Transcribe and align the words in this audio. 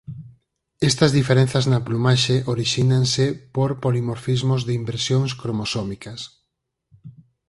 Estas 0.89 1.11
diferenzas 1.19 1.65
na 1.71 1.83
plumaxe 1.87 2.35
orixínanse 2.53 3.25
por 3.55 3.69
polimorfismos 3.83 4.61
de 4.67 4.73
inversións 4.81 5.31
cromosómicas. 5.41 6.19